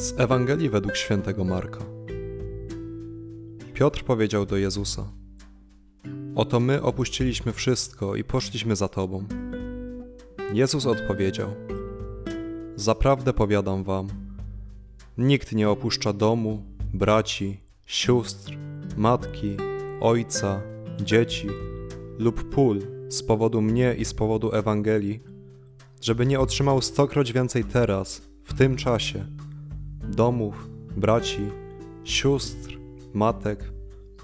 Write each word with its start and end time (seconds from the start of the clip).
Z 0.00 0.20
Ewangelii 0.20 0.70
według 0.70 0.96
świętego 0.96 1.44
Marka. 1.44 1.80
Piotr 3.74 4.04
powiedział 4.04 4.46
do 4.46 4.56
Jezusa: 4.56 5.12
Oto 6.34 6.60
my 6.60 6.82
opuściliśmy 6.82 7.52
wszystko 7.52 8.16
i 8.16 8.24
poszliśmy 8.24 8.76
za 8.76 8.88
Tobą. 8.88 9.24
Jezus 10.52 10.86
odpowiedział: 10.86 11.48
Zaprawdę 12.76 13.32
powiadam 13.32 13.84
Wam, 13.84 14.08
nikt 15.18 15.52
nie 15.52 15.68
opuszcza 15.68 16.12
domu, 16.12 16.62
braci, 16.94 17.60
sióstr, 17.86 18.58
matki, 18.96 19.56
ojca, 20.00 20.60
dzieci 21.04 21.48
lub 22.18 22.50
pól 22.54 22.80
z 23.08 23.22
powodu 23.22 23.60
mnie 23.60 23.94
i 23.98 24.04
z 24.04 24.14
powodu 24.14 24.52
Ewangelii, 24.52 25.20
żeby 26.00 26.26
nie 26.26 26.40
otrzymał 26.40 26.82
stokroć 26.82 27.32
więcej 27.32 27.64
teraz, 27.64 28.22
w 28.44 28.54
tym 28.54 28.76
czasie 28.76 29.26
domów, 30.10 30.68
braci, 30.96 31.50
sióstr, 32.04 32.78
matek, 33.14 33.72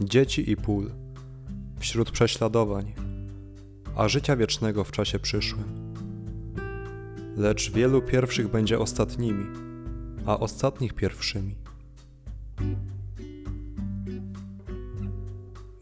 dzieci 0.01 0.51
i 0.51 0.57
pól, 0.57 0.91
wśród 1.79 2.11
prześladowań, 2.11 2.93
a 3.97 4.09
życia 4.09 4.37
wiecznego 4.37 4.85
w 4.85 4.93
czasie 4.93 5.19
przyszłym. 5.19 5.95
Lecz 7.37 7.71
wielu 7.73 8.03
pierwszych 8.03 8.49
będzie 8.49 8.79
ostatnimi, 8.79 9.47
a 10.27 10.39
ostatnich 10.39 10.93
pierwszymi. 10.93 11.55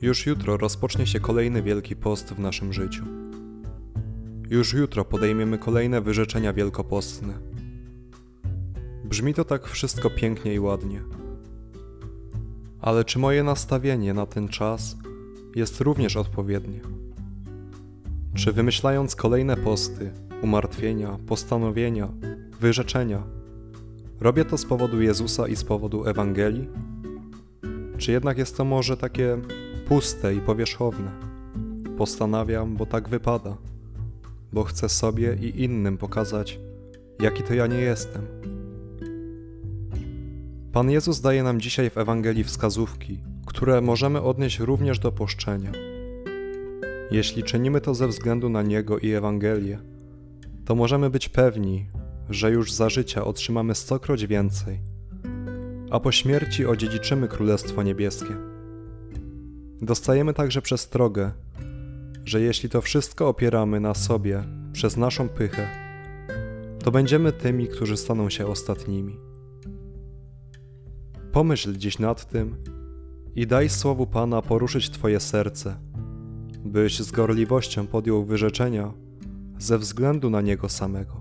Już 0.01 0.27
jutro 0.27 0.57
rozpocznie 0.57 1.07
się 1.07 1.21
kolejny 1.21 1.63
wielki 1.63 1.97
post 1.97 2.35
w 2.35 2.39
naszym 2.39 2.73
życiu. 2.73 3.05
Już 4.51 4.73
jutro 4.73 5.05
podejmiemy 5.05 5.59
kolejne 5.59 6.01
wyrzeczenia 6.01 6.53
wielkopostne 6.53 7.54
Brzmi 9.15 9.35
to 9.35 9.45
tak 9.45 9.67
wszystko 9.67 10.11
pięknie 10.11 10.55
i 10.55 10.61
ładnie. 10.61 11.01
Ale 12.81 13.05
czy 13.05 13.19
moje 13.19 13.43
nastawienie 13.43 14.15
na 14.15 14.27
ten 14.27 14.49
czas 14.49 14.97
jest 15.55 15.81
również 15.81 16.17
odpowiednie? 16.17 16.81
Czy 18.35 18.53
wymyślając 18.53 19.17
kolejne 19.17 19.57
posty, 19.57 20.11
umartwienia, 20.43 21.19
postanowienia, 21.27 22.09
wyrzeczenia, 22.61 23.23
robię 24.21 24.45
to 24.45 24.59
z 24.59 24.65
powodu 24.65 25.03
Jezusa 25.03 25.49
i 25.49 25.57
z 25.57 25.65
powodu 25.65 26.05
Ewangelii? 26.07 26.69
Czy 27.99 28.13
jednak 28.13 28.39
jest 28.39 28.57
to 28.57 28.65
może 28.65 28.97
takie 28.97 29.39
puste 29.89 30.35
i 30.35 30.41
powierzchowne? 30.41 31.11
Postanawiam, 31.99 32.77
bo 32.77 32.87
tak 32.87 33.09
wypada, 33.09 33.57
bo 34.53 34.65
chcę 34.65 34.89
sobie 34.89 35.39
i 35.41 35.63
innym 35.63 35.99
pokazać, 35.99 36.61
jaki 37.21 37.43
to 37.43 37.55
ja 37.55 37.67
nie 37.67 37.81
jestem 37.81 38.54
Pan 40.75 40.91
Jezus 40.91 41.21
daje 41.21 41.43
nam 41.43 41.61
dzisiaj 41.61 41.91
w 41.91 41.99
Ewangelii 41.99 42.45
wskazówki, 42.45 43.19
które 43.47 43.81
możemy 43.81 44.23
odnieść 44.23 44.59
również 44.59 44.99
do 44.99 45.13
poszczenia. 45.13 45.73
Jeśli 47.11 47.43
czynimy 47.43 47.81
to 47.81 47.95
ze 47.95 48.09
względu 48.09 48.49
na 48.49 48.63
Niego 48.63 48.99
i 48.99 49.11
Ewangelię, 49.11 49.79
to 50.65 50.75
możemy 50.75 51.11
być 51.11 51.29
pewni, 51.29 51.87
że 52.31 52.51
już 52.51 52.73
za 52.73 52.89
życia 52.89 53.25
otrzymamy 53.25 53.75
stokroć 53.75 54.27
więcej, 54.27 54.81
a 55.91 56.01
po 56.01 56.13
śmierci 56.13 56.67
odziedziczymy 56.67 57.29
Królestwo 57.29 57.83
Niebieskie. 57.83 58.37
Dostajemy 59.83 60.35
także 60.35 60.63
przestrogę, 60.63 61.33
że 62.25 62.41
jeśli 62.41 62.69
to 62.69 62.81
wszystko 62.81 63.29
opieramy 63.29 63.81
na 63.81 63.95
sobie 63.95 64.45
przez 64.73 64.97
naszą 64.97 65.29
pychę, 65.29 65.69
to 66.85 66.91
będziemy 66.91 67.33
tymi, 67.33 67.69
którzy 67.69 67.97
staną 67.97 68.31
się 68.31 68.47
ostatnimi. 68.47 69.34
Pomyśl 71.35 71.77
dziś 71.77 71.99
nad 71.99 72.31
tym 72.31 72.57
i 73.35 73.47
daj 73.47 73.69
słowu 73.69 74.07
Pana 74.07 74.43
poruszyć 74.43 74.91
Twoje 74.91 75.21
serce, 75.21 75.77
byś 76.65 77.01
z 77.01 77.11
gorliwością 77.11 77.87
podjął 77.87 78.25
wyrzeczenia 78.25 78.93
ze 79.59 79.79
względu 79.79 80.31
na 80.31 80.41
Niego 80.41 80.69
samego. 80.69 81.21